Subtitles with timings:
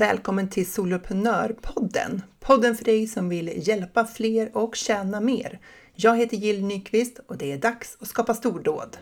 [0.00, 2.22] Välkommen till Soloprenörpodden!
[2.38, 5.60] Podden för dig som vill hjälpa fler och tjäna mer.
[5.94, 8.96] Jag heter Jill Nyqvist och det är dags att skapa stordåd.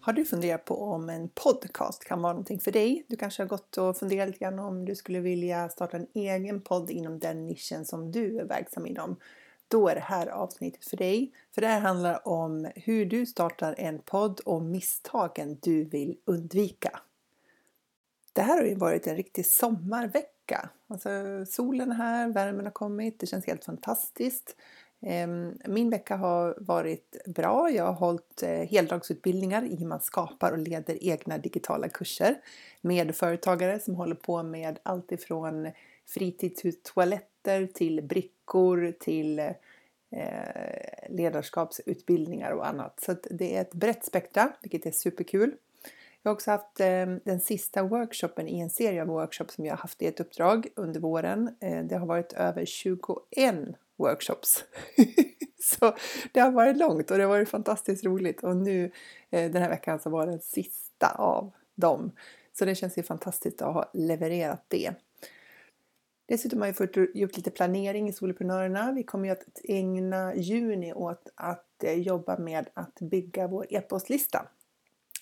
[0.00, 3.04] Har du funderat på om en podcast kan vara någonting för dig?
[3.08, 6.60] Du kanske har gått och funderat lite grann om du skulle vilja starta en egen
[6.60, 9.16] podd inom den nischen som du är verksam inom.
[9.70, 11.32] Då är det här avsnittet för dig.
[11.58, 17.00] För det här handlar om hur du startar en podd och misstagen du vill undvika.
[18.32, 20.68] Det här har ju varit en riktig sommarvecka.
[20.86, 21.10] Alltså,
[21.46, 24.56] solen är här, värmen har kommit, det känns helt fantastiskt.
[25.00, 27.70] Ehm, min vecka har varit bra.
[27.70, 32.34] Jag har hållit eh, heldagsutbildningar i hur man skapar och leder egna digitala kurser
[32.80, 35.70] med företagare som håller på med allt ifrån
[36.06, 39.50] fritidstoaletter till brickor till eh,
[40.10, 43.00] Eh, ledarskapsutbildningar och annat.
[43.00, 45.54] Så det är ett brett spektra, vilket är superkul.
[46.22, 49.72] Jag har också haft eh, den sista workshopen i en serie av workshops som jag
[49.72, 51.56] har haft i ett uppdrag under våren.
[51.60, 52.98] Eh, det har varit över 21
[53.96, 54.64] workshops.
[55.60, 55.96] så
[56.32, 58.90] det har varit långt och det har varit fantastiskt roligt och nu
[59.30, 62.12] den här veckan så var det den sista av dem.
[62.52, 64.94] Så det känns ju fantastiskt att ha levererat det.
[66.28, 68.92] Dessutom har jag fått gjort lite planering i Soloprenörerna.
[68.92, 74.48] Vi kommer ju att ägna juni åt att eh, jobba med att bygga vår e-postlista.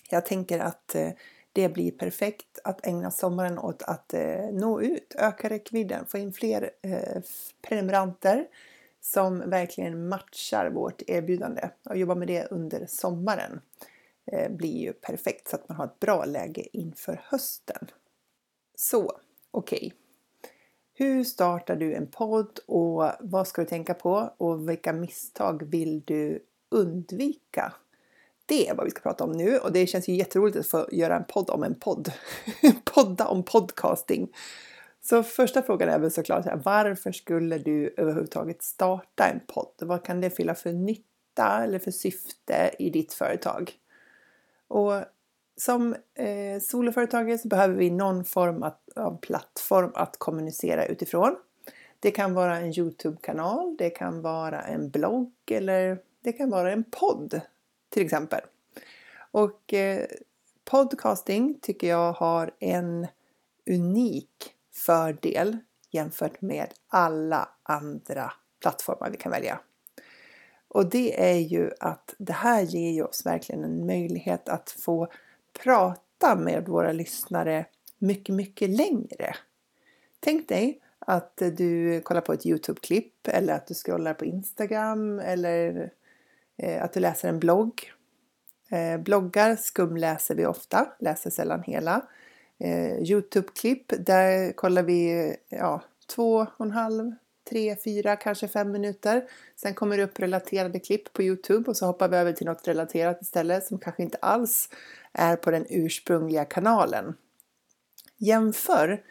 [0.09, 1.09] Jag tänker att eh,
[1.53, 6.33] det blir perfekt att ägna sommaren åt att eh, nå ut, öka räckvidden, få in
[6.33, 6.71] fler
[7.61, 8.47] prenumeranter
[9.01, 11.69] som verkligen matchar vårt erbjudande.
[11.83, 13.61] Att jobba med det under sommaren
[14.49, 17.87] blir ju perfekt så att man har ett bra läge inför hösten.
[18.75, 19.19] Så,
[19.51, 19.77] okej.
[19.77, 20.06] Okay.
[20.99, 26.01] Hur startar du en podd och vad ska du tänka på och vilka misstag vill
[26.05, 26.39] du
[26.69, 27.73] undvika?
[28.45, 30.87] Det är vad vi ska prata om nu och det känns ju jätteroligt att få
[30.91, 32.11] göra en podd om en podd.
[32.93, 34.29] Podda om podcasting.
[35.01, 39.73] Så första frågan är väl såklart varför skulle du överhuvudtaget starta en podd?
[39.79, 43.71] Vad kan det fylla för nytta eller för syfte i ditt företag?
[44.67, 44.93] Och
[45.57, 51.35] som eh, soloföretagare så behöver vi någon form att av plattform att kommunicera utifrån.
[51.99, 56.83] Det kan vara en Youtube-kanal, det kan vara en blogg eller det kan vara en
[56.83, 57.41] podd
[57.89, 58.41] till exempel.
[59.31, 60.05] Och eh,
[60.65, 63.07] podcasting tycker jag har en
[63.69, 65.57] unik fördel
[65.91, 69.59] jämfört med alla andra plattformar vi kan välja.
[70.67, 75.07] Och det är ju att det här ger ju oss verkligen en möjlighet att få
[75.63, 77.65] prata med våra lyssnare
[77.97, 79.35] mycket, mycket längre.
[80.19, 85.91] Tänk dig att du kollar på ett Youtube-klipp eller att du scrollar på Instagram eller
[86.57, 87.93] eh, att du läser en blogg.
[88.69, 92.05] Eh, bloggar skumläser vi ofta, läser sällan hela.
[92.59, 95.83] Eh, Youtube-klipp, där kollar vi ja,
[96.15, 97.11] två och en halv,
[97.49, 99.23] tre, fyra, kanske fem minuter.
[99.55, 102.67] Sen kommer det upp relaterade klipp på Youtube och så hoppar vi över till något
[102.67, 104.69] relaterat istället som kanske inte alls
[105.13, 107.13] är på den ursprungliga kanalen.
[108.17, 109.03] Jämför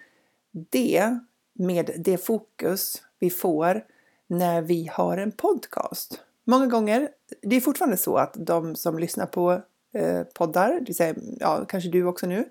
[0.53, 1.19] det
[1.53, 3.85] med det fokus vi får
[4.27, 6.21] när vi har en podcast.
[6.45, 7.09] Många gånger,
[7.43, 9.63] det är fortfarande så att de som lyssnar på
[9.93, 12.51] eh, poddar, det vill säga ja, kanske du också nu,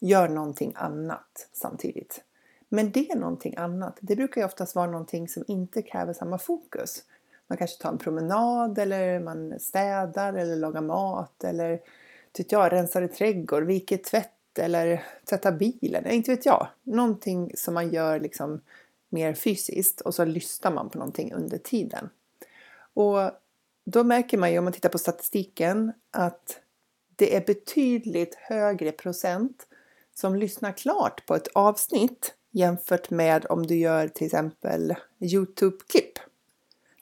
[0.00, 2.20] gör någonting annat samtidigt.
[2.68, 6.38] Men det är någonting annat, det brukar ju oftast vara någonting som inte kräver samma
[6.38, 7.02] fokus.
[7.46, 11.80] Man kanske tar en promenad eller man städar eller lagar mat eller
[12.32, 16.10] tycker jag, rensar i trädgård, viker tvätt eller tvätta bilen.
[16.10, 16.68] Inte vet jag.
[16.82, 18.60] Någonting som man gör liksom
[19.08, 22.08] mer fysiskt och så lyssnar man på någonting under tiden.
[22.94, 23.30] Och
[23.84, 26.60] då märker man ju om man tittar på statistiken att
[27.16, 29.66] det är betydligt högre procent
[30.14, 36.18] som lyssnar klart på ett avsnitt jämfört med om du gör till exempel Youtube-klipp.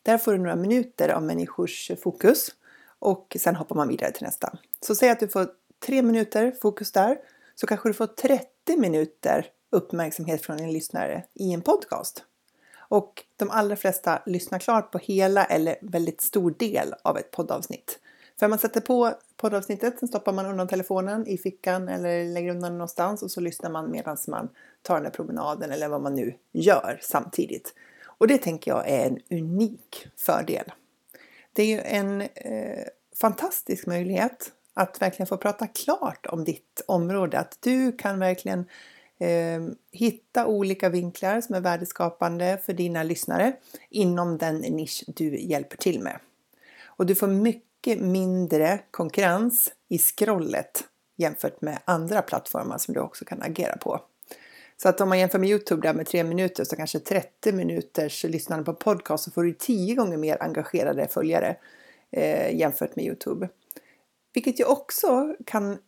[0.03, 2.50] Där får du några minuter av människors fokus
[2.99, 4.59] och sen hoppar man vidare till nästa.
[4.81, 5.49] Så säg att du får
[5.87, 7.19] tre minuter fokus där
[7.54, 8.46] så kanske du får 30
[8.76, 12.25] minuter uppmärksamhet från din lyssnare i en podcast.
[12.78, 17.99] Och de allra flesta lyssnar klart på hela eller väldigt stor del av ett poddavsnitt.
[18.38, 22.70] För man sätter på poddavsnittet, sen stoppar man undan telefonen i fickan eller lägger undan
[22.70, 24.49] den någonstans och så lyssnar man medan man
[24.82, 27.75] tar den där promenaden eller vad man nu gör samtidigt.
[28.04, 30.72] Och det tänker jag är en unik fördel.
[31.52, 32.84] Det är ju en eh,
[33.20, 37.39] fantastisk möjlighet att verkligen få prata klart om ditt område.
[37.39, 38.65] Att du kan verkligen
[39.19, 43.53] eh, hitta olika vinklar som är värdeskapande för dina lyssnare
[43.91, 46.19] inom den nisch du hjälper till med.
[46.87, 50.85] och du får mycket mindre konkurrens i scrollet
[51.17, 54.01] jämfört med andra plattformar som du också kan agera på.
[54.83, 58.25] Så att om man jämför med Youtube där med 3 minuter så kanske 30 minuters
[58.25, 61.57] lyssnande på podcast så får du tio gånger mer engagerade följare
[62.11, 63.49] eh, jämfört med Youtube.
[64.32, 65.79] Vilket ju också kan,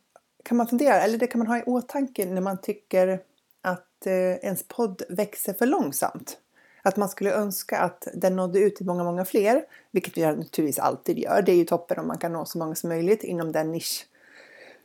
[0.44, 3.20] kan man fundera, eller det kan man ha i åtanke när man tycker
[3.62, 6.38] att eh, ens podd växer för långsamt.
[6.82, 10.78] Att man skulle önska att den nådde ut till många, många fler, vilket vi naturligtvis
[10.78, 11.42] alltid gör.
[11.42, 14.06] Det är ju toppen om man kan nå så många som möjligt inom den nisch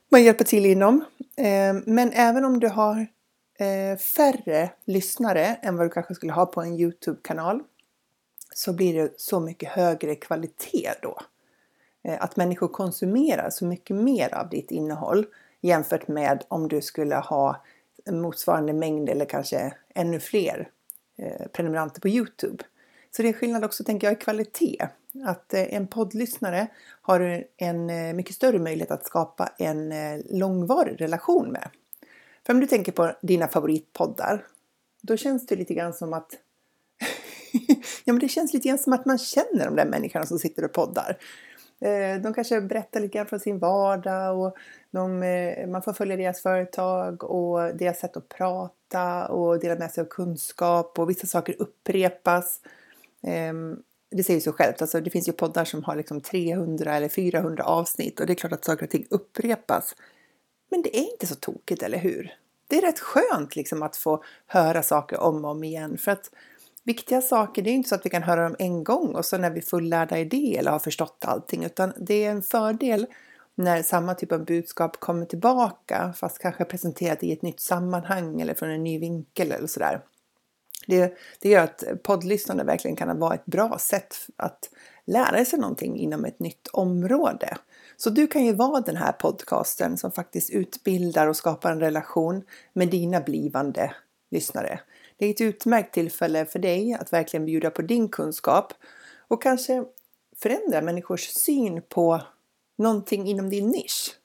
[0.10, 1.06] man hjälper till inom.
[1.36, 3.08] Eh, men även om du har
[3.60, 7.64] eh, färre lyssnare än vad du kanske skulle ha på en Youtube-kanal
[8.54, 11.20] så blir det så mycket högre kvalitet då.
[12.04, 15.26] Eh, att människor konsumerar så mycket mer av ditt innehåll
[15.62, 17.64] jämfört med om du skulle ha
[18.12, 20.70] motsvarande mängd eller kanske ännu fler
[21.18, 22.64] eh, prenumeranter på Youtube.
[23.12, 24.88] Så det är skillnad också tänker jag i kvalitet.
[25.26, 26.68] Att eh, en poddlyssnare
[27.02, 29.94] har en mycket större möjlighet att skapa en
[30.30, 31.70] långvarig relation med.
[32.46, 34.46] För om du tänker på dina favoritpoddar,
[35.02, 36.34] då känns det lite grann som att
[38.04, 40.66] ja, men det känns lite grann som att man känner de där människorna som sitter
[40.66, 41.18] och poddar.
[41.80, 44.58] Eh, de kanske berättar lite grann från sin vardag och
[44.92, 49.92] de, eh, man får följa deras företag och deras sätt att prata och dela med
[49.92, 52.60] sig av kunskap och vissa saker upprepas.
[53.24, 53.78] Ehm,
[54.12, 57.64] det säger sig självt, alltså det finns ju poddar som har liksom 300 eller 400
[57.64, 59.96] avsnitt och det är klart att saker och ting upprepas.
[60.72, 62.36] Men det är inte så tokigt, eller hur?
[62.68, 66.32] Det är rätt skönt liksom att få höra saker om och om igen för att
[66.90, 69.38] viktiga saker, det är inte så att vi kan höra dem en gång och så
[69.38, 73.08] när vi är fullärda i det eller har förstått allting utan det är en fördel
[73.56, 78.54] när samma typ av budskap kommer tillbaka fast kanske presenterat i ett nytt sammanhang eller
[78.54, 80.02] från en ny vinkel eller sådär.
[80.88, 84.70] Det, det gör att poddlyssnande verkligen kan vara ett bra sätt att
[85.06, 87.58] lära sig någonting inom ett nytt område.
[87.98, 92.44] Så du kan ju vara den här podcasten som faktiskt utbildar och skapar en relation
[92.74, 93.94] med dina blivande
[94.32, 94.80] lyssnare.
[95.20, 98.74] Det är ett utmärkt tillfälle för dig att verkligen bjuda på din kunskap
[99.28, 99.84] och kanske
[100.36, 102.22] förändra människors syn på
[102.78, 104.16] någonting inom din nisch.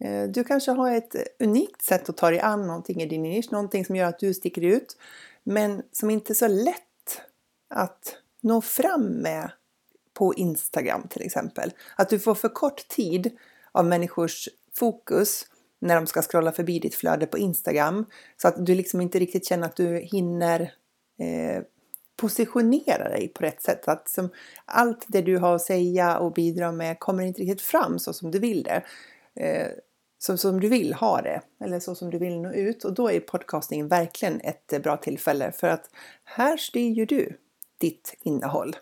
[0.00, 3.52] Eh, du kanske har ett unikt sätt att ta dig an någonting i din nisch,
[3.52, 4.96] någonting som gör att du sticker ut,
[5.42, 7.20] men som inte är så lätt
[7.68, 9.50] att nå fram med
[10.14, 11.72] på Instagram till exempel.
[11.96, 13.38] Att du får för kort tid
[13.72, 15.46] av människors fokus
[15.80, 18.06] när de ska scrolla förbi ditt flöde på Instagram
[18.36, 20.60] så att du liksom inte riktigt känner att du hinner
[21.18, 21.62] eh,
[22.16, 23.88] positionera dig på rätt sätt.
[23.88, 24.30] Att som
[24.64, 28.30] allt det du har att säga och bidra med kommer inte riktigt fram så som
[28.30, 28.82] du vill det.
[29.34, 29.68] Eh,
[30.18, 33.10] så som du vill ha det eller så som du vill nå ut och då
[33.10, 35.90] är podcasting verkligen ett eh, bra tillfälle för att
[36.24, 37.38] här styr ju du
[37.78, 38.76] ditt innehåll.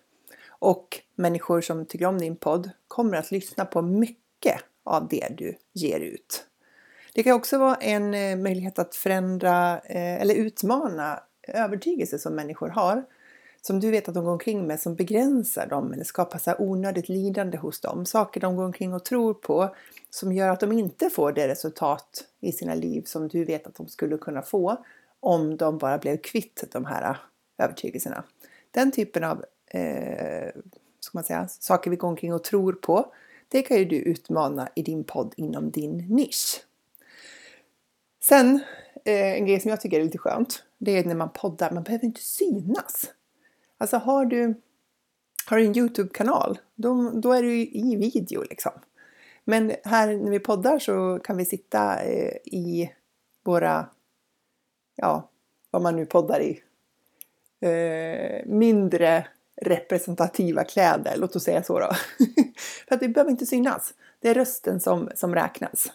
[0.48, 5.56] Och människor som tycker om din podd kommer att lyssna på mycket av det du
[5.72, 6.46] ger ut.
[7.14, 12.68] Det kan också vara en eh, möjlighet att förändra eh, eller utmana övertygelser som människor
[12.68, 13.04] har.
[13.62, 17.08] Som du vet att de går omkring med som begränsar dem eller skapar så onödigt
[17.08, 18.06] lidande hos dem.
[18.06, 19.74] Saker de går omkring och tror på
[20.10, 23.74] som gör att de inte får det resultat i sina liv som du vet att
[23.74, 24.84] de skulle kunna få
[25.20, 27.16] om de bara blev kvitt de här
[27.58, 28.24] övertygelserna.
[28.70, 30.48] Den typen av eh,
[31.00, 33.12] ska man säga, saker vi går omkring och tror på.
[33.48, 36.64] Det kan ju du utmana i din podd inom din nisch.
[38.28, 38.60] Sen
[39.04, 40.62] eh, en grej som jag tycker är lite skönt.
[40.78, 43.10] Det är när man poddar, man behöver inte synas.
[43.78, 44.54] Alltså har du,
[45.46, 48.72] har du en Youtube-kanal, då, då är du i video liksom.
[49.44, 52.90] Men här när vi poddar så kan vi sitta eh, i
[53.42, 53.86] våra,
[54.96, 55.30] ja,
[55.70, 56.62] vad man nu poddar i,
[57.60, 59.26] eh, mindre
[59.62, 61.90] representativa kläder, låt oss säga så då.
[62.88, 63.94] För att vi behöver inte synas.
[64.20, 65.92] Det är rösten som, som räknas.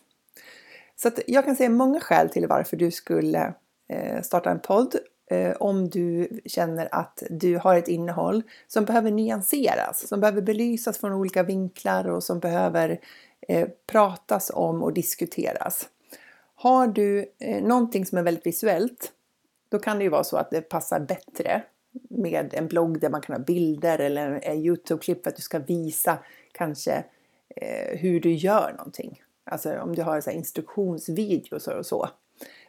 [1.02, 3.54] Så att jag kan säga många skäl till varför du skulle
[3.90, 4.96] eh, starta en podd
[5.32, 10.98] eh, om du känner att du har ett innehåll som behöver nyanseras, som behöver belysas
[10.98, 13.00] från olika vinklar och som behöver
[13.48, 15.90] eh, pratas om och diskuteras.
[16.56, 17.26] Har du
[17.62, 19.12] någonting som är väldigt visuellt,
[19.70, 21.64] då kan det ju vara så att det passar bättre
[22.10, 25.60] med en blogg där man kan ha bilder eller en Youtube-klipp för att du ska
[25.60, 26.18] visa
[26.52, 27.04] kanske
[27.92, 29.20] hur du gör någonting.
[29.52, 32.10] Alltså om du har så instruktionsvideos och så.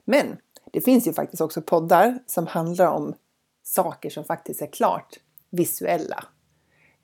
[0.04, 0.37] Men
[0.72, 3.14] det finns ju faktiskt också poddar som handlar om
[3.62, 5.16] saker som faktiskt är klart
[5.50, 6.25] visuella.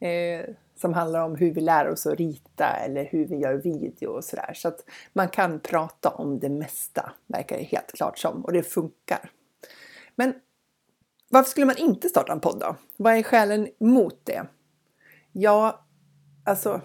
[0.01, 4.09] Eh, som handlar om hur vi lär oss att rita eller hur vi gör video
[4.09, 4.53] och sådär.
[4.55, 8.45] Så att man kan prata om det mesta, verkar det helt klart som.
[8.45, 9.31] Och det funkar.
[10.15, 10.35] Men
[11.29, 12.77] varför skulle man inte starta en podd då?
[12.97, 14.47] Vad är skälen mot det?
[15.33, 15.85] Ja,
[16.45, 16.81] alltså,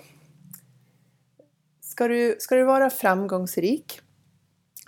[1.92, 4.02] ska du, ska du vara framgångsrik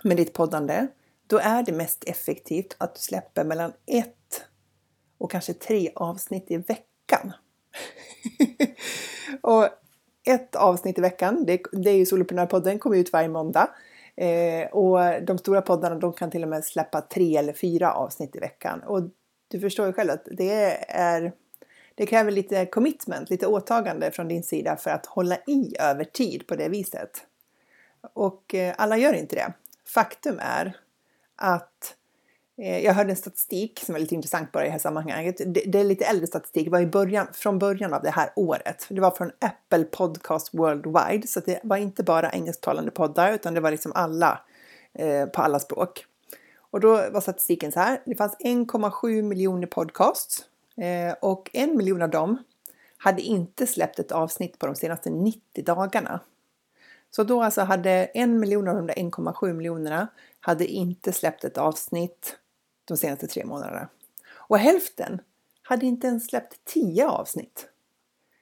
[0.04, 0.86] med ditt poddande,
[1.26, 4.44] då är det mest effektivt att du släpper mellan ett
[5.18, 7.32] och kanske tre avsnitt i veckan.
[9.40, 9.68] och
[10.26, 13.70] ett avsnitt i veckan, det, det är ju Soloprenörpodden, kommer ut varje måndag.
[14.16, 18.36] Eh, och de stora poddarna de kan till och med släppa tre eller fyra avsnitt
[18.36, 18.82] i veckan.
[18.82, 19.02] Och
[19.48, 21.32] du förstår ju själv att det är
[21.94, 26.46] det kräver lite commitment, lite åtagande från din sida för att hålla i över tid
[26.46, 27.26] på det viset.
[28.12, 29.52] Och eh, alla gör inte det.
[29.86, 30.76] Faktum är
[31.36, 31.94] att
[32.58, 35.40] eh, jag hörde en statistik som är lite intressant bara i det här sammanhanget.
[35.66, 38.86] Det, är lite äldre statistik, det var i början, från början av det här året.
[38.88, 43.60] Det var från Apple Podcast Worldwide, så det var inte bara engelsktalande poddar utan det
[43.60, 44.40] var liksom alla
[44.92, 46.06] eh, på alla språk.
[46.56, 48.02] Och då var statistiken så här.
[48.04, 50.44] Det fanns 1,7 miljoner podcasts
[50.76, 52.38] Eh, och en miljon av dem
[52.96, 56.20] hade inte släppt ett avsnitt på de senaste 90 dagarna.
[57.10, 60.08] Så då alltså hade en miljon av de där 1,7 miljonerna
[60.40, 62.36] hade inte släppt ett avsnitt
[62.84, 63.88] de senaste tre månaderna.
[64.32, 65.20] Och hälften
[65.62, 67.68] hade inte ens släppt 10 avsnitt.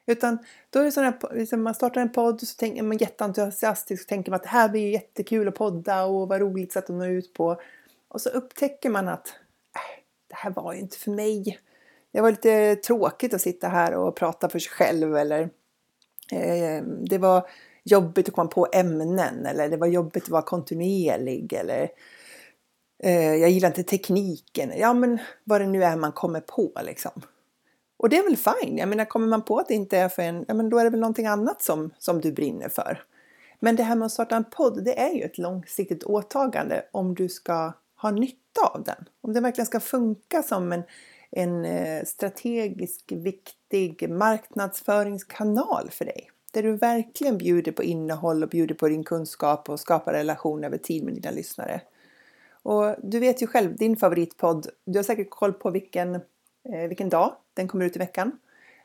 [0.07, 0.39] Utan
[0.71, 4.09] då är det sådana liksom man startar en podd och så tänker man jätteentusiastisk och
[4.09, 6.97] tänker man att det här blir ju jättekul att podda och vad roligt sätt att
[6.97, 7.61] nå ut på.
[8.09, 9.29] Och så upptäcker man att
[9.77, 11.59] äh, det här var ju inte för mig
[12.12, 15.40] det var lite tråkigt att sitta här och prata för sig själv eller
[16.33, 17.49] eh, det var
[17.85, 21.88] jobbigt att komma på ämnen eller det var jobbigt att vara kontinuerlig eller
[23.02, 24.73] eh, jag gillar inte tekniken.
[24.76, 27.23] Ja, men vad det nu är man kommer på liksom.
[27.97, 28.78] Och det är väl fine.
[28.78, 30.85] Jag menar, kommer man på att det inte är för en, ja men då är
[30.85, 33.04] det väl någonting annat som, som du brinner för.
[33.61, 37.14] Men det här med att starta en podd, det är ju ett långsiktigt åtagande om
[37.14, 39.04] du ska ha nytta av den.
[39.21, 40.83] Om det verkligen ska funka som en
[41.37, 46.31] en eh, strategisk viktig marknadsföringskanal för dig.
[46.53, 50.79] Där du verkligen bjuder på innehåll och bjuder på din kunskap och skapar relation över
[50.79, 51.81] tid med dina lyssnare.
[52.62, 57.09] Och du vet ju själv, din favoritpodd, du har säkert koll på vilken, eh, vilken
[57.09, 58.39] dag den kommer ut i veckan.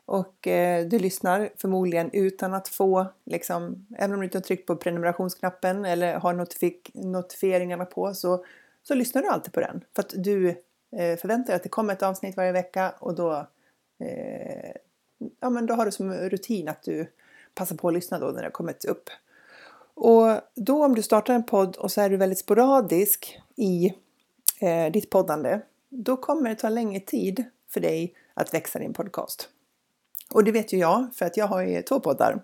[0.04, 4.66] Och eh, du lyssnar förmodligen utan att få, liksom, även om du inte har tryckt
[4.66, 8.44] på prenumerationsknappen eller har notifik notifieringarna på så,
[8.82, 9.84] så lyssnar du alltid på den.
[9.94, 10.54] För att du
[10.92, 13.46] Eh, förvänta dig att det kommer ett avsnitt varje vecka och då,
[13.98, 14.72] eh,
[15.40, 17.06] ja, men då har du som rutin att du
[17.54, 19.10] passar på att lyssna då när det har kommit upp.
[19.94, 23.94] Och då om du startar en podd och så är du väldigt sporadisk i
[24.60, 29.48] eh, ditt poddande, då kommer det ta längre tid för dig att växa din podcast.
[30.30, 32.42] Och det vet ju jag, för att jag har ju två poddar.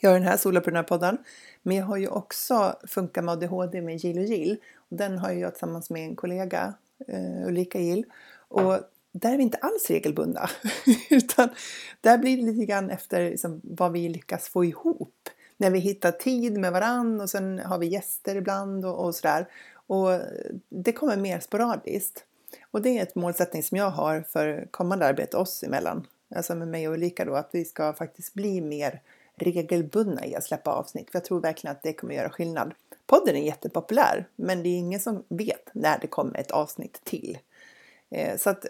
[0.00, 1.18] Jag har den här Soloprenörpodden,
[1.62, 4.56] men jag har ju också Funka med ADHD med Jill och Jill.
[4.76, 6.74] Och den har jag tillsammans med en kollega
[7.08, 8.04] eh, Ulrika Gill.
[8.48, 8.80] Och
[9.12, 10.50] där är vi inte alls regelbundna.
[11.10, 11.48] Utan
[12.00, 15.28] där blir det lite grann efter liksom, vad vi lyckas få ihop.
[15.56, 19.48] När vi hittar tid med varann och sen har vi gäster ibland och, och sådär.
[19.86, 20.20] Och
[20.68, 22.24] det kommer mer sporadiskt.
[22.70, 26.06] Och det är ett målsättning som jag har för kommande arbete oss emellan.
[26.34, 29.00] Alltså med mig och Ulrika då, att vi ska faktiskt bli mer
[29.34, 31.10] regelbundna i att släppa avsnitt.
[31.10, 32.74] För jag tror verkligen att det kommer göra skillnad.
[33.12, 37.38] Podden är jättepopulär, men det är ingen som vet när det kommer ett avsnitt till.
[38.10, 38.66] Eh, så att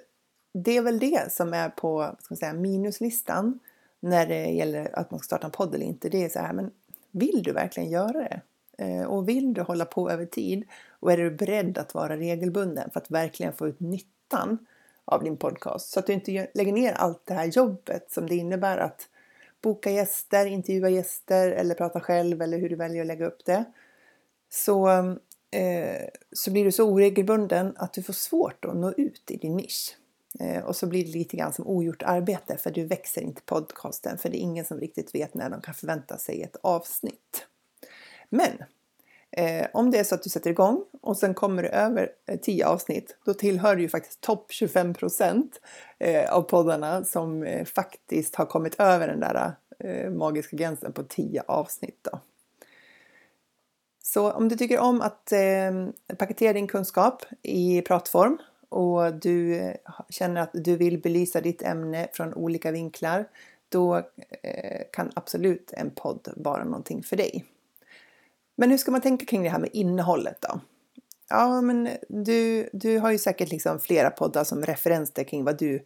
[0.54, 3.58] det är väl det som är på ska säga, minuslistan
[4.00, 6.08] när det gäller att man ska starta en podd eller inte.
[6.08, 6.70] Det är så här, men
[7.11, 8.40] vill du verkligen göra det?
[8.78, 10.64] Eh, och vill du hålla på över tid?
[11.00, 14.58] Och är du beredd att vara regelbunden för att verkligen få ut nyttan
[15.04, 15.90] av din podcast?
[15.90, 19.08] Så att du inte lägger ner allt det här jobbet som det innebär att
[19.61, 23.64] boka gäster, intervjua gäster eller prata själv eller hur du väljer att lägga upp det
[24.54, 24.88] så,
[25.50, 29.56] eh, så blir du så oregelbunden att du får svårt att nå ut i din
[29.56, 29.97] nisch.
[30.40, 34.18] Eh, och så blir det lite grann som ogjort arbete för du växer inte podcasten
[34.18, 37.47] för det är ingen som riktigt vet när de kan förvänta sig ett avsnitt.
[38.28, 38.64] Men
[39.30, 42.40] eh, om det är så att du sätter igång och sen kommer du över eh,
[42.40, 45.61] 10 avsnitt då tillhör du ju faktiskt topp 25 procent
[45.99, 51.02] eh, av poddarna som eh, faktiskt har kommit över den där eh, magiska gränsen på
[51.02, 51.99] 10 avsnitt.
[52.02, 52.21] Då.
[54.14, 58.38] Så om du tycker om att eh, paketera din kunskap i pratform
[58.69, 59.75] och du eh,
[60.09, 63.28] känner att du vill belysa ditt ämne från olika vinklar
[63.69, 63.97] då
[64.42, 67.45] eh, kan absolut en podd vara någonting för dig.
[68.57, 70.61] Men hur ska man tänka kring det här med innehållet då?
[71.28, 75.85] Ja, men du, du har ju säkert liksom flera poddar som referenser kring vad du,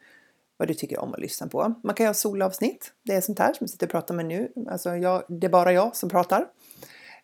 [0.57, 1.75] vad du tycker om att lyssna på.
[1.83, 2.93] Man kan ju ha solavsnitt.
[3.03, 4.53] Det är sånt här som jag sitter och pratar med nu.
[4.69, 6.47] Alltså jag, det är bara jag som pratar.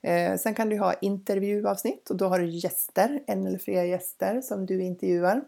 [0.03, 4.41] Eh, sen kan du ha intervjuavsnitt och då har du gäster, en eller flera gäster
[4.41, 5.45] som du intervjuar.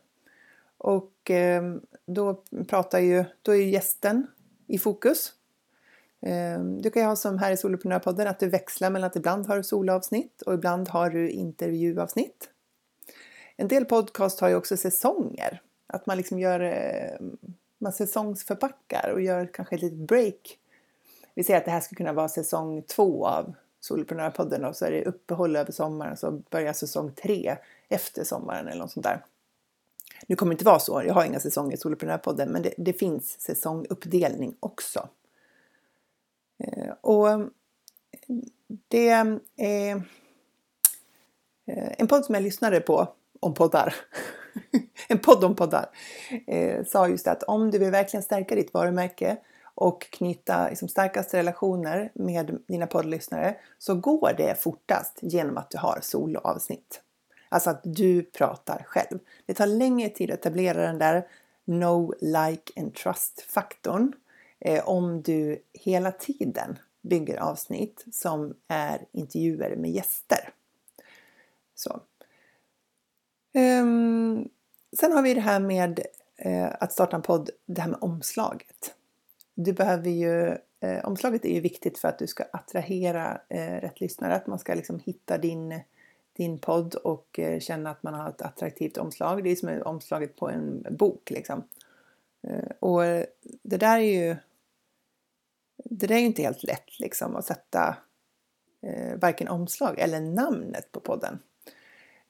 [0.79, 1.75] Och eh,
[2.07, 4.27] då pratar ju, då är ju gästen
[4.67, 5.33] i fokus.
[6.21, 9.47] Eh, du kan ju ha som här i Soloprenörpodden att du växlar mellan att ibland
[9.47, 12.51] har du solavsnitt och ibland har du intervjuavsnitt.
[13.57, 15.63] En del podcast har ju också säsonger.
[15.87, 17.27] Att man liksom gör eh,
[17.79, 20.59] man säsongsförpackar och gör kanske ett litet break.
[21.35, 24.91] Vi säger att det här skulle kunna vara säsong två av Soloprenörpodden och så är
[24.91, 27.57] det uppehåll över sommaren så börjar säsong tre
[27.89, 29.25] efter sommaren eller något sånt där.
[30.27, 32.93] Nu kommer det inte vara så, jag har inga säsonger i Soloprenörpodden men det, det
[32.93, 35.09] finns säsonguppdelning också.
[36.59, 37.41] Eh, och eh,
[38.89, 39.99] det är eh,
[41.99, 43.09] en podd som jag lyssnade på
[43.41, 43.95] om poddar,
[45.09, 45.91] en podd om poddar,
[46.47, 49.37] eh, sa just att om du vill verkligen stärka ditt varumärke
[49.75, 55.79] och knyta liksom, starkaste relationer med dina poddlyssnare så går det fortast genom att du
[55.79, 57.01] har soloavsnitt.
[57.49, 59.19] Alltså att du pratar själv.
[59.47, 61.29] Det tar längre tid att etablera den där
[61.65, 64.13] no, like and trust-faktorn
[64.61, 70.51] eh, om du hela tiden bygger avsnitt som är intervjuer med gäster.
[71.75, 72.01] Så.
[73.55, 74.49] Um,
[75.01, 76.01] sen har vi det här med
[76.37, 78.95] eh, att starta en podd, det här med omslaget.
[79.55, 84.01] Du behöver ju, eh, omslaget är ju viktigt för att du ska attrahera eh, rätt
[84.01, 85.81] lyssnare, att man ska liksom hitta din,
[86.37, 89.45] din podd och eh, känna att man har ett attraktivt omslag.
[89.45, 91.65] Det är som omslaget på en bok liksom.
[92.49, 93.03] Eh, och
[93.63, 94.37] det där är ju
[95.85, 97.97] det där är ju inte helt lätt liksom att sätta
[98.83, 101.39] eh, varken omslag eller namnet på podden.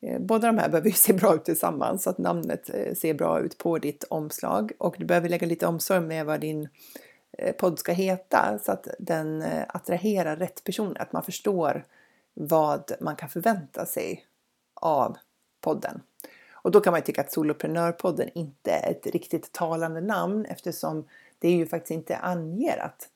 [0.01, 3.15] Eh, båda de här behöver ju se bra ut tillsammans så att namnet eh, ser
[3.15, 6.69] bra ut på ditt omslag och du behöver lägga lite omsorg med vad din eh,
[7.39, 11.85] Eh, podd ska heta så att den eh, attraherar rätt personer, att man förstår
[12.35, 14.27] vad man kan förvänta sig
[14.75, 15.17] av
[15.61, 16.03] podden.
[16.53, 21.09] Och då kan man ju tycka att Soloprenörpodden inte är ett riktigt talande namn eftersom
[21.39, 23.09] det ju faktiskt inte anger att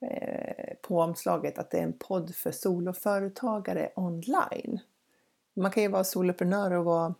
[0.00, 4.80] eh, på omslaget att det är en podd för soloföretagare online.
[5.54, 7.14] Man kan ju vara soloprenör och vara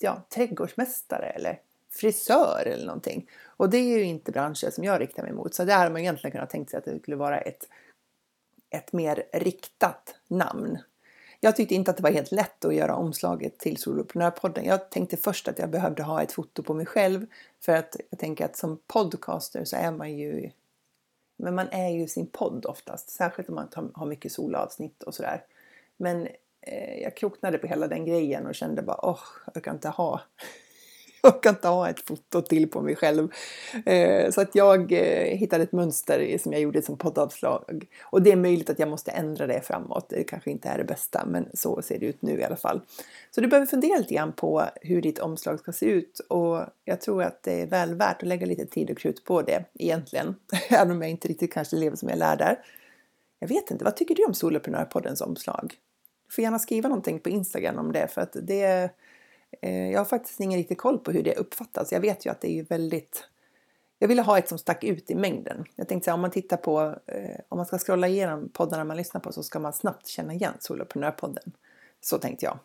[0.00, 1.60] ja, trädgårdsmästare eller
[1.96, 3.30] frisör eller någonting.
[3.56, 5.54] Och det är ju inte branscher som jag riktar mig mot.
[5.54, 7.68] Så där hade man egentligen kunnat tänkt sig att det skulle vara ett,
[8.70, 10.78] ett mer riktat namn.
[11.40, 14.64] Jag tyckte inte att det var helt lätt att göra omslaget till Soloprenörpodden.
[14.64, 17.26] Jag tänkte först att jag behövde ha ett foto på mig själv
[17.60, 20.50] för att jag tänker att som podcaster så är man ju
[21.36, 25.44] men man är ju sin podd oftast, särskilt om man har mycket solavsnitt och sådär.
[25.96, 26.28] Men
[26.66, 29.20] Eh, jag kroknade på hela den grejen och kände bara åh,
[29.54, 30.20] jag kan inte ha
[31.24, 33.28] jag kan ta ett foto till på mig själv.
[33.86, 37.86] Eh, så att jag eh, hittade ett mönster som jag gjorde som poddavslag.
[38.02, 40.08] Och det är möjligt att jag måste ändra det framåt.
[40.08, 42.80] Det kanske inte är det bästa, men så ser det ut nu i alla fall.
[43.30, 47.00] Så du behöver fundera lite grann på hur ditt omslag ska se ut och jag
[47.00, 50.34] tror att det är väl värt att lägga lite tid och krut på det egentligen.
[50.68, 52.58] Även om jag inte riktigt kanske lever som jag lär där.
[53.38, 55.74] Jag vet inte, vad tycker du om Soloprenörpoddens omslag?
[56.28, 58.90] Du får gärna skriva någonting på Instagram om det för att det
[59.60, 61.92] Eh, jag har faktiskt ingen riktig koll på hur det uppfattas.
[61.92, 63.28] Jag vet ju att det är väldigt
[63.98, 65.64] jag ville ha ett som stack ut i mängden.
[65.76, 68.96] Jag tänkte att om man tittar på, eh, om man ska scrolla igenom poddarna man
[68.96, 71.52] lyssnar på så ska man snabbt känna igen Soloprenörpodden.
[72.00, 72.58] Så tänkte jag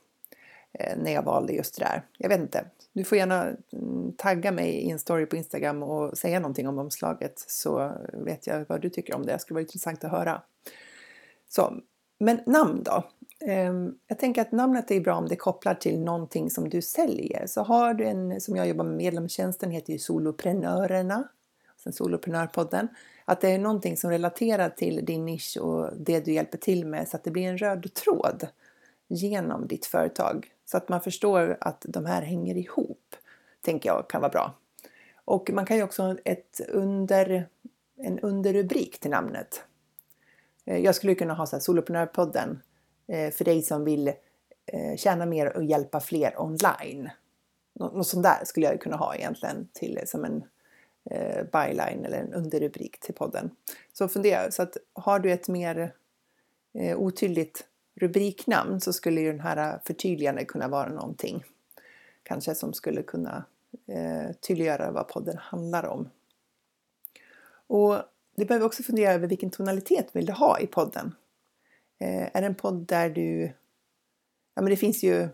[0.73, 2.01] eh, när jag valde just det där.
[2.17, 2.65] Jag vet inte.
[2.93, 6.79] Du får gärna mm, tagga mig i en story på Instagram och säga någonting om
[6.79, 9.33] omslaget så vet jag vad du tycker om det.
[9.33, 10.41] Det skulle vara intressant att höra.
[11.49, 11.73] Så,
[12.19, 13.03] men namn då?
[13.45, 17.47] Ehm, jag tänker att namnet är bra om det kopplar till någonting som du säljer.
[17.47, 21.27] Så har du en som jag jobbar med medlemstjänsten heter ju Soloprenörerna,
[21.83, 22.87] sen Soloprenörpodden.
[23.25, 27.07] Att det är någonting som relaterar till din nisch och det du hjälper till med
[27.07, 28.47] så att det blir en röd tråd
[29.07, 30.47] genom ditt företag.
[30.65, 33.15] Så att man förstår att de här hänger ihop,
[33.61, 34.53] tänker jag kan vara bra.
[35.25, 37.47] Och man kan ju också ha ett under,
[37.97, 39.63] en underrubrik till namnet.
[40.69, 42.61] Eh, jag skulle kunna ha så här, Soloprenörpodden
[43.07, 44.07] eh, för dig som vill
[44.65, 47.09] eh, tjäna mer och hjälpa fler online.
[47.73, 50.43] Något sånt där skulle jag kunna ha egentligen till som en
[51.51, 53.49] byline eller en underrubrik till podden.
[53.93, 55.93] Så fundera, så att har du ett mer
[56.95, 61.43] otydligt rubriknamn så skulle ju den här förtydligande kunna vara någonting.
[62.23, 63.45] Kanske som skulle kunna
[64.47, 66.09] tydliggöra vad podden handlar om.
[67.67, 67.95] Och
[68.39, 71.15] du behöver också fundera över vilken tonalitet vill du ha i podden.
[71.99, 73.41] Eh, är det en podd där du...
[74.55, 75.29] Ja, men det finns ju...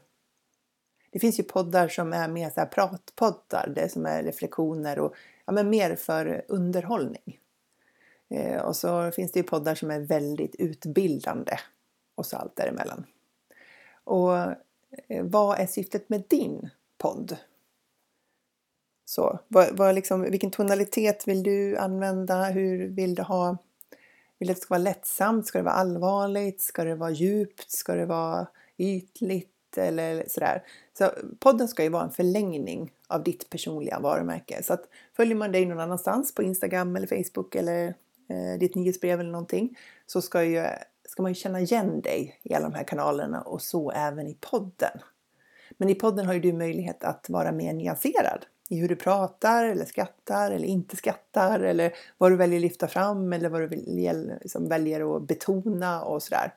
[1.11, 5.15] Det finns ju poddar som är mer så här pratpoddar, det som är reflektioner och
[5.45, 7.39] ja, men mer för underhållning.
[8.29, 11.57] Eh, och så finns det ju poddar som är väldigt utbildande
[12.15, 13.05] och så allt däremellan.
[14.03, 14.37] Och
[15.07, 17.37] eh, vad är syftet med din podd?
[19.05, 22.43] Så, vad, vad liksom, vilken tonalitet vill du använda?
[22.43, 23.57] Hur vill du ha
[24.39, 25.47] Vill du att det ska vara lättsamt?
[25.47, 26.61] Ska det vara allvarligt?
[26.61, 27.71] Ska det vara djupt?
[27.71, 29.51] Ska det vara ytligt?
[29.77, 30.63] Eller sådär.
[30.97, 34.63] Så podden ska ju vara en förlängning av ditt personliga varumärke.
[34.63, 37.87] Så att följer man dig någon annanstans på Instagram eller Facebook eller
[38.29, 40.65] eh, ditt nyhetsbrev eller någonting så ska, ju,
[41.09, 44.37] ska man ju känna igen dig i alla de här kanalerna och så även i
[44.41, 44.99] podden.
[45.77, 49.65] Men i podden har ju du möjlighet att vara mer nyanserad i hur du pratar
[49.65, 53.67] eller skrattar eller inte skrattar eller vad du väljer att lyfta fram eller vad du
[53.67, 56.53] väljer, liksom väljer att betona och sådär.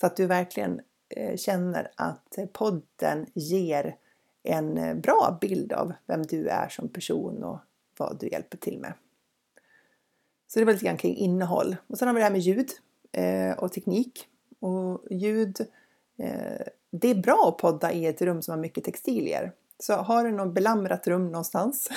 [0.00, 3.96] Så att du verkligen eh, känner att podden ger
[4.42, 7.58] en eh, bra bild av vem du är som person och
[7.98, 8.92] vad du hjälper till med.
[10.48, 11.76] Så det var lite grann kring innehåll.
[11.86, 12.70] Och sen har vi det här med ljud
[13.12, 14.26] eh, och teknik.
[14.60, 15.66] Och ljud,
[16.90, 19.52] det är bra att podda i ett rum som har mycket textilier.
[19.78, 21.88] Så har du något belamrat rum någonstans,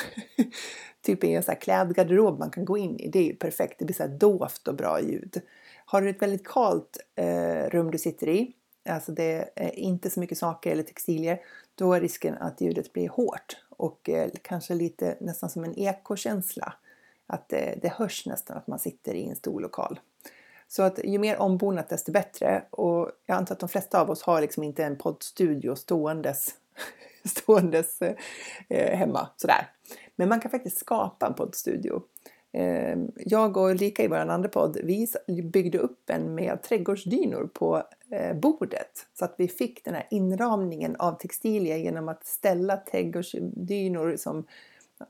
[1.02, 3.80] typ i en så här klädgarderob man kan gå in i, det är ju perfekt.
[3.80, 5.42] Det blir så här dovt och bra ljud.
[5.86, 8.54] Har du ett väldigt kalt eh, rum du sitter i,
[8.90, 11.42] alltså det är inte så mycket saker eller textilier,
[11.76, 16.74] då är risken att ljudet blir hårt och eh, kanske lite nästan som en ekokänsla.
[17.28, 20.00] Att det, det hörs nästan att man sitter i en stor lokal.
[20.68, 22.64] Så att ju mer ombonat desto bättre.
[22.70, 26.56] Och jag antar att de flesta av oss har liksom inte en poddstudio ståendes
[27.24, 28.02] ståendes
[28.70, 29.70] eh, hemma sådär.
[30.16, 32.02] Men man kan faktiskt skapa en poddstudio.
[32.54, 35.08] Ehm, jag och Ulrika i vår andra podd, vi
[35.44, 40.96] byggde upp en med trädgårdsdynor på eh, bordet så att vi fick den här inramningen
[40.96, 44.46] av textilier genom att ställa trädgårdsdynor som,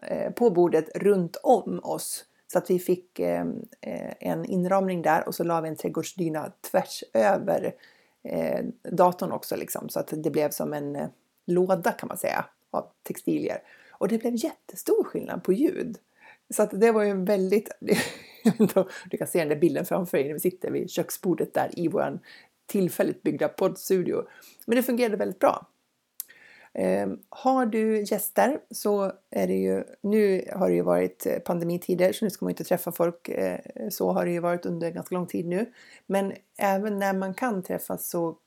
[0.02, 2.26] eh, på bordet runt om oss.
[2.48, 3.66] Så att vi fick ehm,
[4.20, 7.74] en inramning där och så la vi en trädgårdsdyna tvärs över
[8.92, 11.10] datorn också liksom, så att det blev som en
[11.54, 13.62] låda kan man säga av textilier.
[13.92, 15.98] Och det blev jättestor skillnad på ljud.
[16.50, 17.70] Så att det var ju en väldigt...
[19.10, 21.88] du kan se den där bilden framför dig när vi sitter vid köksbordet där i
[21.88, 22.20] vår
[22.66, 24.24] tillfälligt byggda poddstudio.
[24.66, 25.68] Men det fungerade väldigt bra.
[26.74, 32.26] Eh, har du gäster så är det ju, nu har det ju varit pandemitider så
[32.26, 33.30] nu ska man inte träffa folk.
[33.30, 33.60] Eh,
[33.90, 35.74] så har det ju varit under ganska lång tid nu.
[36.06, 38.38] Men även när man kan träffas så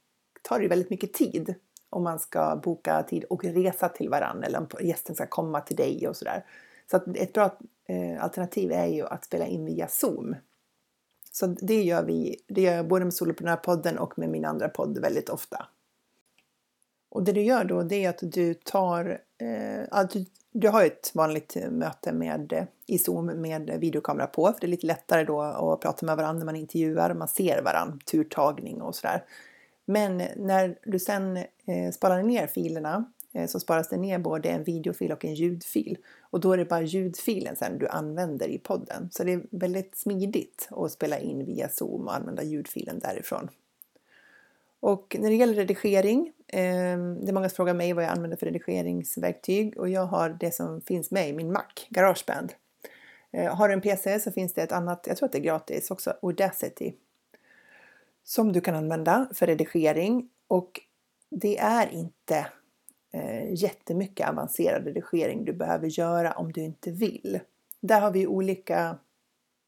[0.42, 1.54] tar det väldigt mycket tid
[1.94, 5.76] om man ska boka tid och resa till varandra eller om gästen ska komma till
[5.76, 6.44] dig och sådär.
[6.90, 10.36] Så att ett bra eh, alternativ är ju att spela in via Zoom.
[11.32, 14.98] Så det gör vi, det gör jag både med Soloprenörpodden och med min andra podd
[14.98, 15.66] väldigt ofta.
[17.08, 21.10] Och det du gör då det är att du tar, eh, du, du har ett
[21.14, 25.80] vanligt möte med, i Zoom med videokamera på, för det är lite lättare då att
[25.80, 29.24] prata med varandra när man intervjuar, man ser varandra, turtagning och sådär.
[29.84, 34.64] Men när du sen eh, sparar ner filerna eh, så sparas det ner både en
[34.64, 35.98] videofil och en ljudfil.
[36.20, 39.08] Och då är det bara ljudfilen sen du använder i podden.
[39.12, 43.48] Så det är väldigt smidigt att spela in via Zoom och använda ljudfilen därifrån.
[44.80, 48.36] Och när det gäller redigering, eh, det är många som frågar mig vad jag använder
[48.36, 52.52] för redigeringsverktyg och jag har det som finns med i min Mac, Garageband.
[53.30, 55.42] Eh, har du en PC så finns det ett annat, jag tror att det är
[55.42, 56.92] gratis också, Audacity
[58.24, 60.80] som du kan använda för redigering och
[61.30, 62.46] det är inte
[63.12, 67.40] eh, jättemycket avancerad redigering du behöver göra om du inte vill.
[67.80, 68.98] Där har vi olika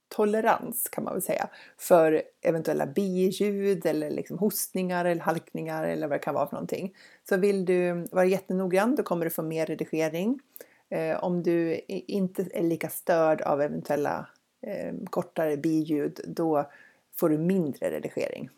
[0.08, 6.18] tolerans kan man väl säga för eventuella biljud eller liksom hostningar eller halkningar eller vad
[6.18, 6.94] det kan vara för någonting.
[7.28, 10.40] Så vill du vara jättenoggrann då kommer du få mer redigering.
[10.88, 14.28] Eh, om du inte är lika störd av eventuella
[14.66, 16.70] eh, kortare biljud då
[17.20, 18.50] får du mindre redigering.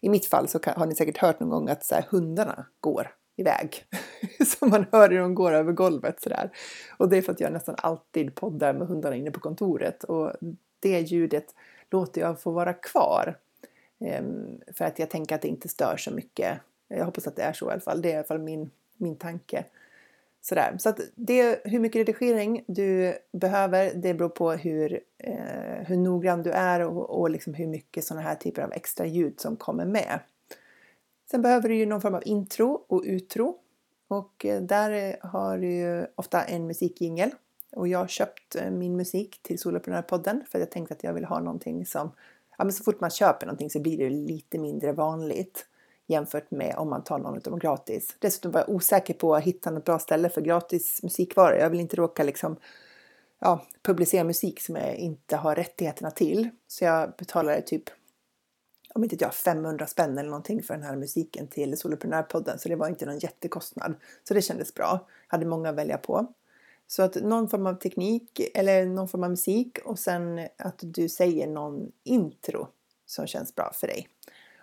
[0.00, 2.66] I mitt fall så kan, har ni säkert hört någon gång att så här, hundarna
[2.80, 3.84] går iväg.
[4.58, 6.50] som man hör hur de går över golvet sådär.
[6.98, 10.32] Och det är för att jag nästan alltid poddar med hundarna inne på kontoret och
[10.80, 11.54] det ljudet
[11.90, 13.38] låter jag få vara kvar.
[14.00, 16.58] Ehm, för att jag tänker att det inte stör så mycket.
[16.88, 18.02] Jag hoppas att det är så i alla fall.
[18.02, 19.64] Det är i alla fall min, min tanke.
[20.42, 20.76] Sådär.
[20.78, 26.42] Så att det, hur mycket redigering du behöver, det beror på hur, eh, hur noggrann
[26.42, 29.84] du är och, och liksom hur mycket sådana här typer av extra ljud som kommer
[29.84, 30.20] med.
[31.30, 33.58] Sen behöver du ju någon form av intro och utro.
[34.08, 37.30] Och eh, där eh, har du ju ofta en musikjingel.
[37.72, 41.24] Och jag har köpt eh, min musik till Soloprenörpodden för jag tänkte att jag vill
[41.24, 42.12] ha någonting som...
[42.58, 45.66] Ja, men så fort man köper någonting så blir det lite mindre vanligt
[46.10, 48.16] jämfört med om man tar någon av dem gratis.
[48.18, 51.58] Dessutom var jag osäker på att hitta något bra ställe för gratis musikvaror.
[51.58, 52.56] Jag vill inte råka liksom
[53.38, 56.48] ja, publicera musik som jag inte har rättigheterna till.
[56.66, 57.90] Så jag betalade typ
[58.94, 62.76] om inte jag 500 spänn eller någonting för den här musiken till Soloprenörpodden så det
[62.76, 63.94] var inte någon jättekostnad.
[64.28, 65.06] Så det kändes bra.
[65.28, 66.26] Jag hade många att välja på.
[66.86, 71.08] Så att någon form av teknik eller någon form av musik och sen att du
[71.08, 72.68] säger någon intro
[73.06, 74.08] som känns bra för dig.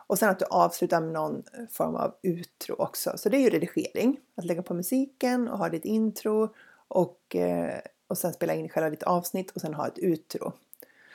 [0.07, 3.13] Och sen att du avslutar med någon form av utro också.
[3.17, 4.19] Så det är ju redigering.
[4.35, 6.49] Att lägga på musiken och ha ditt intro
[6.87, 10.53] och, eh, och sen spela in själva ditt avsnitt och sen ha ett utro.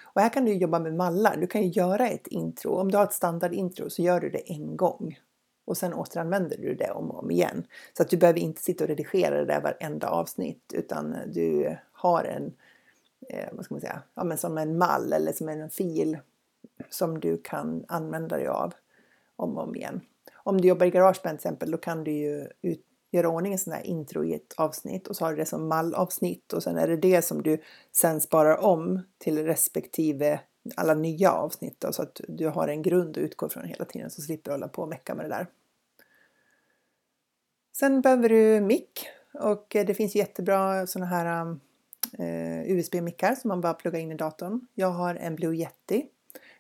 [0.03, 1.37] Och här kan du jobba med mallar.
[1.37, 2.75] Du kan ju göra ett intro.
[2.75, 5.19] Om du har ett standardintro så gör du det en gång.
[5.65, 7.67] Och sen återanvänder du det om och om igen.
[7.97, 12.25] Så att du behöver inte sitta och redigera det där varenda avsnitt utan du har
[12.25, 12.53] en,
[13.29, 16.19] eh, vad ska man säga, ja, men som en mall eller som en fil
[16.91, 18.75] som du kan använda dig av
[19.43, 20.01] om och om igen.
[20.45, 23.59] Om du jobbar i Garageband till exempel, då kan du ju ut, göra ordning en
[23.59, 26.79] sån här intro i ett avsnitt och så har du det som mallavsnitt och sen
[26.79, 30.41] är det det som du sen sparar om till respektive
[30.77, 34.11] alla nya avsnitt då, så att du har en grund att utgå från hela tiden
[34.11, 35.47] så slipper du hålla på och mecka med det där.
[37.79, 41.57] Sen behöver du mick och det finns jättebra sådana här
[42.19, 44.67] eh, USB-mickar som man bara pluggar in i datorn.
[44.75, 46.07] Jag har en Blue Yeti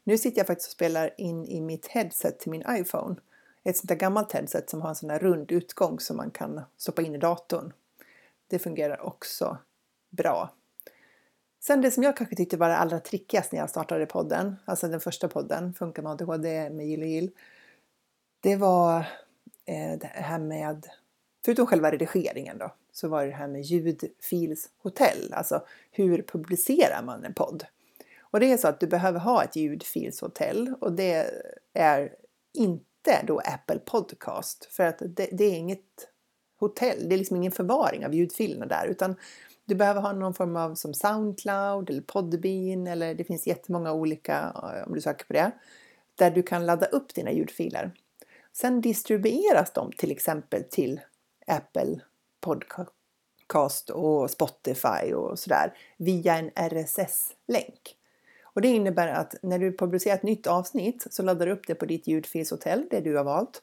[0.05, 3.17] nu sitter jag faktiskt och spelar in i mitt headset till min iPhone.
[3.65, 6.61] Ett sånt där gammalt headset som har en sån där rund utgång som man kan
[6.77, 7.73] stoppa in i datorn.
[8.47, 9.59] Det fungerar också
[10.11, 10.55] bra.
[11.61, 14.89] Sen det som jag kanske tyckte var det allra trickigast när jag startade podden, alltså
[14.89, 17.31] den första podden, Funka med ADHD med Jill och Jill.
[18.41, 18.99] Det var
[19.65, 20.87] eh, det här med,
[21.45, 25.33] förutom själva redigeringen då, så var det det här med ljudfilshotell.
[25.33, 27.65] Alltså hur publicerar man en podd?
[28.33, 31.31] Och det är så att du behöver ha ett ljudfilshotell och det
[31.75, 32.13] är
[32.55, 36.09] inte då Apple Podcast för att det, det, är inget
[36.61, 39.17] hotell, det är liksom ingen förvaring av ljudfilerna där utan
[39.65, 44.53] du behöver ha någon form av som Soundcloud eller Podbean eller det finns jättemånga olika
[44.55, 45.53] eh, om du söker på det
[46.15, 47.91] där du kan ladda upp dina ljudfiler.
[48.53, 51.01] Sen distribueras de till exempel till
[51.47, 52.01] Apple
[52.41, 57.97] Podcast och Spotify och sådär via en RSS-länk.
[58.55, 61.75] Och det innebär att när du publicerar ett nytt avsnitt så laddar du upp det
[61.75, 63.63] på ditt ljudfilshotell, det du har valt.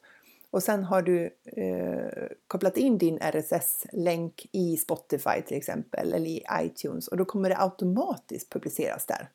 [0.50, 6.44] Och sen har du eh, kopplat in din RSS-länk i Spotify till exempel eller i
[6.60, 9.28] iTunes och då kommer det automatiskt publiceras där.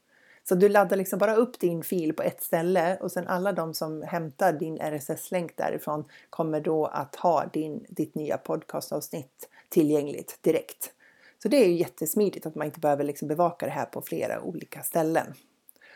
[0.50, 3.74] Så du laddar liksom bara upp din fil på ett ställe och sen alla de
[3.74, 10.94] som hämtar din RSS-länk därifrån kommer då att ha din, ditt nya podcastavsnitt tillgängligt direkt.
[11.45, 14.41] Så det är ju jättesmidigt att man inte behöver liksom bevaka det här på flera
[14.41, 15.34] olika ställen.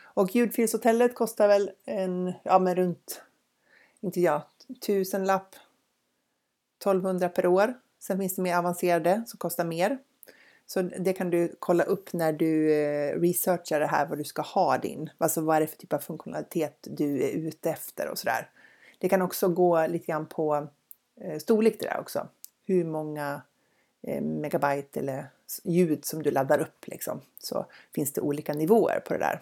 [0.00, 3.22] Och ljudfilshotellet kostar väl en, ja men runt,
[4.00, 4.42] inte jag,
[4.86, 5.54] tusen lapp
[6.78, 7.74] 1200 per år.
[7.98, 9.98] Sen finns det mer avancerade som kostar mer.
[10.66, 14.42] Så det kan du kolla upp när du eh, researchar det här vad du ska
[14.42, 18.18] ha din, alltså vad är det för typ av funktionalitet du är ute efter och
[18.18, 18.50] sådär.
[18.98, 20.68] Det kan också gå lite grann på
[21.20, 22.28] eh, storlek det där också.
[22.64, 23.42] Hur många
[24.02, 25.26] eh, megabyte eller
[25.64, 27.20] ljud som du laddar upp liksom.
[27.38, 29.40] Så finns det olika nivåer på det där.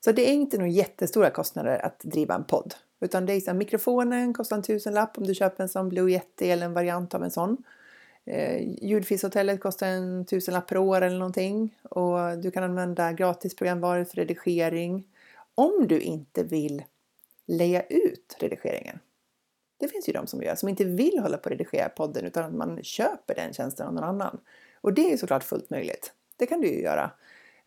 [0.00, 2.74] Så det är inte några jättestora kostnader att driva en podd.
[3.00, 6.50] Utan det är så mikrofonen kostar en tusenlapp om du köper en sån Blue Yeti
[6.50, 7.56] eller en variant av en sån.
[8.24, 11.78] Eh, Ljudfilshotellet kostar en tusenlapp per år eller någonting.
[11.82, 15.04] Och du kan använda gratis programvaror för redigering.
[15.54, 16.84] Om du inte vill
[17.46, 18.98] leja ut redigeringen.
[19.80, 22.44] Det finns ju de som gör, som inte vill hålla på och redigera podden utan
[22.44, 24.40] att man köper den tjänsten av någon annan.
[24.80, 26.12] Och det är såklart fullt möjligt.
[26.36, 27.10] Det kan du ju göra.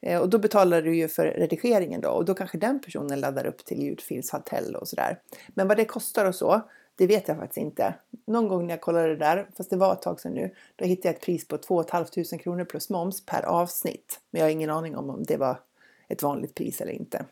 [0.01, 3.45] Eh, och då betalar du ju för redigeringen då och då kanske den personen laddar
[3.45, 5.19] upp till ljudfilshotell och sådär.
[5.47, 6.61] Men vad det kostar och så,
[6.95, 7.93] det vet jag faktiskt inte.
[8.27, 10.85] Någon gång när jag kollade det där, fast det var ett tag sedan nu, då
[10.85, 14.19] hittade jag ett pris på 2 500 kronor plus moms per avsnitt.
[14.31, 15.59] Men jag har ingen aning om om det var
[16.09, 17.25] ett vanligt pris eller inte.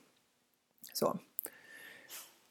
[0.93, 1.07] Så.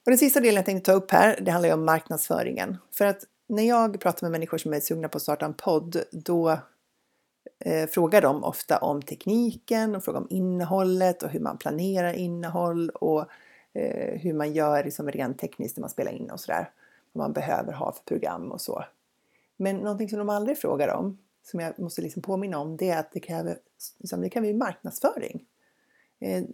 [0.05, 2.77] Och den sista delen jag tänkte ta upp här, det handlar ju om marknadsföringen.
[2.93, 6.03] För att när jag pratar med människor som är sugna på att starta en podd,
[6.13, 6.59] då
[7.59, 12.91] eh, frågar de ofta om tekniken och frågar om innehållet och hur man planerar innehåll
[12.91, 13.25] och
[13.73, 16.71] eh, hur man gör liksom rent tekniskt när man spelar in och sådär.
[17.13, 18.85] Vad man behöver ha för program och så.
[19.57, 22.99] Men någonting som de aldrig frågar om, som jag måste liksom påminna om, det är
[22.99, 23.59] att det kräver,
[23.99, 25.45] liksom, det kräver marknadsföring.
[26.21, 26.45] Eh,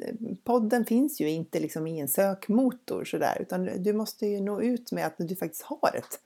[0.44, 4.92] podden finns ju inte liksom i en sökmotor sådär, utan du måste ju nå ut
[4.92, 6.20] med att du faktiskt har ett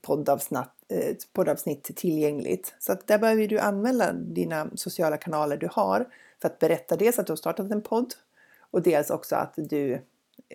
[0.00, 2.74] poddavsnitt, Eh, ett poddavsnitt tillgängligt.
[2.78, 6.08] Så att där behöver du använda dina sociala kanaler du har
[6.40, 8.14] för att berätta dels att du har startat en podd
[8.58, 10.00] och dels också att, du,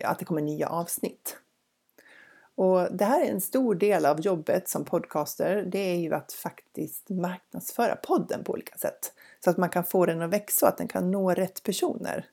[0.03, 1.37] att det kommer nya avsnitt.
[2.55, 5.65] Och det här är en stor del av jobbet som podcaster.
[5.67, 9.13] Det är ju att faktiskt marknadsföra podden på olika sätt.
[9.43, 12.25] Så att man kan få den att växa och att den kan nå rätt personer.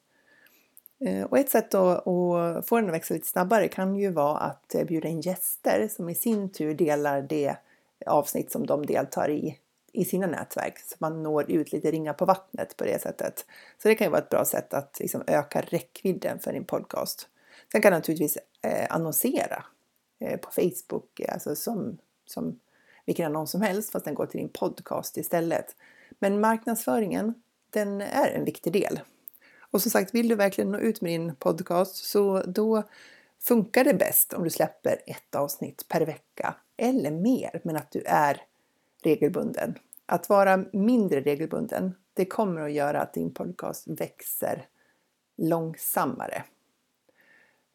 [1.00, 4.74] Eh, och ett sätt att, få den att växa lite snabbare kan ju vara att
[4.87, 7.56] bjuda in gäster som i sin tur delar det
[8.06, 9.59] avsnitt som de deltar i
[9.96, 13.46] i sina nätverk så man når ut lite ringar på vattnet på det sättet.
[13.82, 17.28] Så det kan ju vara ett bra sätt att liksom öka räckvidden för din podcast.
[17.72, 19.64] Sen kan du naturligtvis eh, annonsera
[20.18, 22.61] eh, på Facebook, eh, alltså som, som
[23.06, 25.76] vilken annons som helst fast den går till din podcast istället.
[26.18, 27.35] Men marknadsföringen,
[27.70, 29.00] den är en viktig del.
[29.70, 32.82] Och som sagt, vill du verkligen nå ut med din podcast så då
[33.42, 38.02] funkar det bäst om du släpper ett avsnitt per vecka eller mer, men att du
[38.06, 38.42] är
[39.02, 39.78] regelbunden.
[40.06, 44.66] Att vara mindre regelbunden, det kommer att göra att din podcast växer
[45.36, 46.42] långsammare.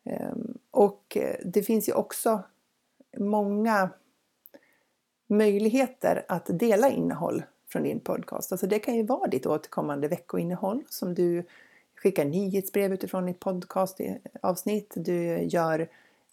[0.04, 2.44] Ehm, och eh, det finns ju också
[3.18, 3.90] många
[5.28, 8.52] möjligheter att dela innehåll från din podcast.
[8.52, 11.44] Alltså det kan ju vara ditt återkommande veckoinnehåll som du
[11.96, 14.98] skickar nyhetsbrev utifrån ditt podcastavsnitt.
[14.98, 15.90] Eh, du gör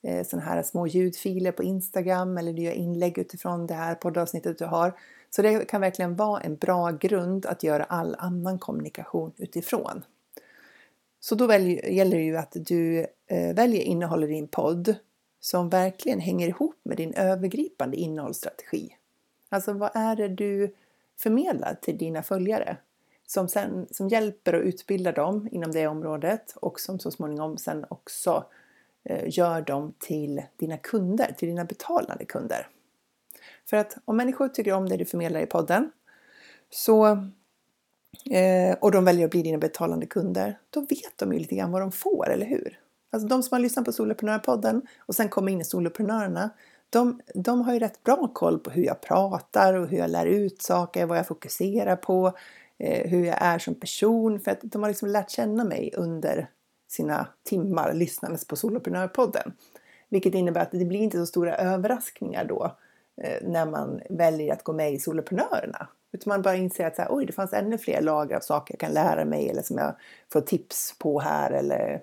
[0.09, 4.59] eh, sådana här små ljudfiler på Instagram eller du gör inlägg utifrån det här poddavsnittet
[4.59, 4.93] du har.
[5.31, 10.05] Så det kan verkligen vara en bra grund att göra all annan kommunikation utifrån.
[11.21, 14.95] Så då välj, gäller det ju att du eh, väljer innehåll i din podd
[15.41, 18.97] som verkligen hänger ihop med din övergripande innehållsstrategi.
[19.49, 20.75] Alltså vad är det du
[21.19, 22.77] förmedlar till dina följare
[23.27, 27.85] som, sen, som hjälper och utbildar dem inom det området och som så småningom sen
[27.89, 28.45] också eh,
[29.05, 32.69] Eh, gör dem till dina kunder, till dina betalande kunder.
[33.71, 35.91] För att om människor tycker om det du förmedlar i podden
[36.71, 37.07] så,
[38.31, 41.73] eh, och de väljer att bli dina betalande kunder, då vet de ju lite grann
[41.73, 42.81] vad de får, eller hur?
[43.11, 46.51] Alltså de som har lyssnat på Soloprenörpodden och sen kommer in i Soloprenörerna,
[46.91, 50.27] de, de har ju rätt bra koll på hur jag pratar och hur jag lär
[50.27, 52.33] ut saker, vad jag fokuserar på,
[52.79, 54.41] eh, hur jag är som person.
[54.41, 56.49] För att de har liksom lärt känna mig under
[56.89, 59.53] sina timmar lyssnandes på Soloprenörpodden.
[60.09, 62.77] Vilket innebär att det blir inte så stora överraskningar då
[63.23, 65.89] eh, när man väljer att gå med i Soloprenörerna.
[66.13, 68.75] Utan man bara inser att så här, oj, det fanns ännu fler lager av saker
[68.75, 69.95] jag kan lära mig eller som jag
[70.33, 72.03] får tips på här eller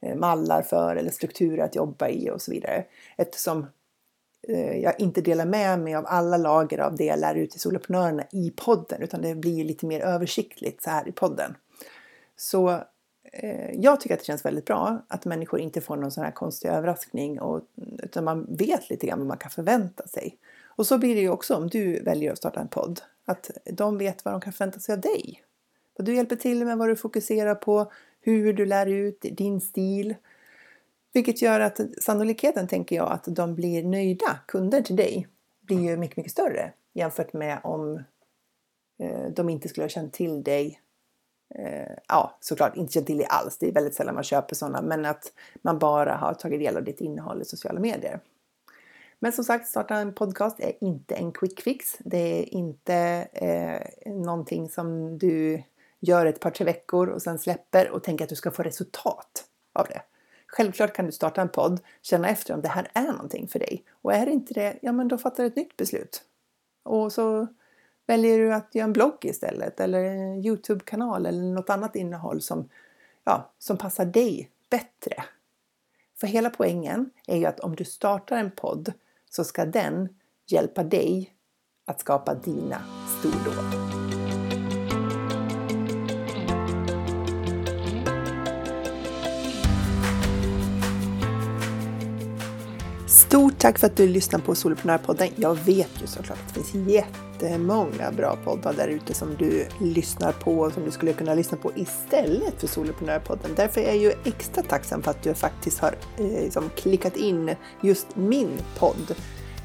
[0.00, 2.84] eh, mallar för eller strukturer att jobba i och så vidare.
[3.16, 3.66] Eftersom
[4.48, 7.60] Eh, jag inte delar med mig av alla lager av det jag lär ut till
[7.60, 11.56] soloprenörerna i podden utan det blir lite mer översiktligt så här i podden.
[12.36, 12.82] Så
[13.32, 16.30] Eh, jag tycker att det känns väldigt bra att människor inte får någon sån här
[16.30, 17.62] konstig överraskning och,
[18.02, 20.38] utan man vet lite grann vad man kan förvänta sig.
[20.64, 23.00] Och så blir det ju också om du väljer att starta en podd.
[23.24, 25.42] Att de vet vad de kan förvänta sig av dig.
[25.96, 30.14] Vad du hjälper till med, vad du fokuserar på, hur du lär ut, din stil.
[31.12, 35.28] Vilket gör att sannolikheten, tänker jag, att de blir nöjda kunder till dig
[35.60, 38.02] blir ju mycket, mycket större jämfört med om
[38.98, 40.80] eh, de inte skulle ha känt till dig.
[41.54, 43.58] Eh, ja, såklart inte känt till det alls.
[43.58, 46.84] Det är väldigt sällan man köper sådana, men att man bara har tagit del av
[46.84, 48.20] ditt innehåll i sociala medier.
[49.18, 51.96] Men som sagt, starta en podcast är inte en quick fix.
[51.98, 52.94] Det är inte
[53.32, 55.62] eh, någonting som du
[56.00, 59.44] gör ett par tre veckor och sen släpper och tänker att du ska få resultat
[59.72, 60.02] av det.
[60.46, 63.84] Självklart kan du starta en podd, känna efter om det här är någonting för dig.
[64.02, 66.22] Och är det inte det, ja men då fattar du ett nytt beslut.
[66.82, 67.46] Och så
[68.12, 72.68] väljer du att göra en blogg istället eller en Youtube-kanal eller något annat innehåll som,
[73.24, 75.24] ja, som passar dig bättre.
[76.20, 78.92] För hela poängen är ju att om du startar en podd
[79.30, 80.08] så ska den
[80.46, 81.34] hjälpa dig
[81.84, 82.82] att skapa dina
[83.18, 84.01] stordåd.
[93.32, 95.28] Stort tack för att du lyssnar på Soloprenörpodden.
[95.36, 100.32] Jag vet ju såklart att det finns jättemånga bra poddar där ute som du lyssnar
[100.32, 103.50] på och som du skulle kunna lyssna på istället för Soloprenörpodden.
[103.56, 107.54] Därför är jag ju extra tacksam för att du faktiskt har eh, liksom klickat in
[107.80, 109.14] just min podd.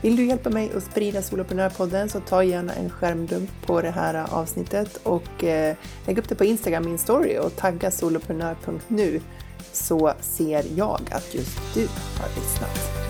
[0.02, 4.26] Vill du hjälpa mig att sprida Soloprenörpodden så ta gärna en skärmdump på det här
[4.30, 5.76] avsnittet och eh,
[6.06, 9.22] lägg upp det på Instagram, min story och tagga soloprenör.nu
[9.72, 11.88] så ser jag att just du
[12.20, 13.07] har lyssnat.